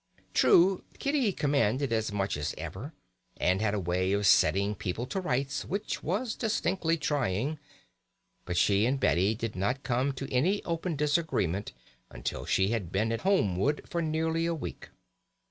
[0.33, 2.91] True, Kitty commanded as much as ever,
[3.37, 7.59] and had a way of setting people to rights which was distinctly trying;
[8.43, 11.73] but she and Betty did not come to any open disagreement
[12.09, 14.89] until she had been at Holmwood for nearly a week.